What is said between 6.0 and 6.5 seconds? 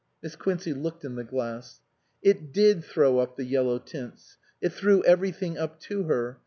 her.